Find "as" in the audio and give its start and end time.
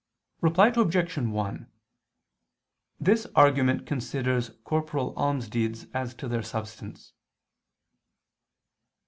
5.93-6.15